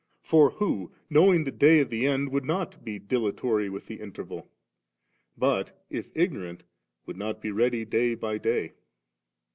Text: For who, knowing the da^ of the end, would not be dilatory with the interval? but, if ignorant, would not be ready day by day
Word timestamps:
For 0.23 0.49
who, 0.53 0.93
knowing 1.11 1.43
the 1.43 1.51
da^ 1.51 1.79
of 1.81 1.91
the 1.91 2.07
end, 2.07 2.29
would 2.29 2.43
not 2.43 2.83
be 2.83 2.97
dilatory 2.97 3.69
with 3.69 3.85
the 3.85 3.99
interval? 4.01 4.49
but, 5.37 5.79
if 5.91 6.09
ignorant, 6.15 6.63
would 7.05 7.17
not 7.17 7.39
be 7.39 7.51
ready 7.51 7.85
day 7.85 8.15
by 8.15 8.39
day 8.39 8.73